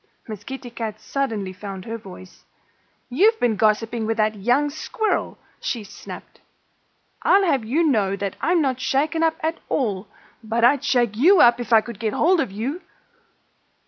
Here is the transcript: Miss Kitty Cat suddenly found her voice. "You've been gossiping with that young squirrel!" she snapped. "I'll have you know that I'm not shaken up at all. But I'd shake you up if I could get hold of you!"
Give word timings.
Miss 0.27 0.43
Kitty 0.43 0.71
Cat 0.71 0.99
suddenly 0.99 1.53
found 1.53 1.85
her 1.85 1.99
voice. 1.99 2.43
"You've 3.07 3.39
been 3.39 3.55
gossiping 3.55 4.07
with 4.07 4.17
that 4.17 4.33
young 4.33 4.71
squirrel!" 4.71 5.37
she 5.59 5.83
snapped. 5.83 6.41
"I'll 7.21 7.45
have 7.45 7.63
you 7.63 7.83
know 7.83 8.15
that 8.15 8.35
I'm 8.41 8.63
not 8.63 8.79
shaken 8.79 9.21
up 9.21 9.35
at 9.41 9.59
all. 9.69 10.07
But 10.43 10.63
I'd 10.63 10.83
shake 10.83 11.15
you 11.17 11.39
up 11.39 11.59
if 11.59 11.71
I 11.71 11.81
could 11.81 11.99
get 11.99 12.13
hold 12.13 12.39
of 12.41 12.51
you!" 12.51 12.81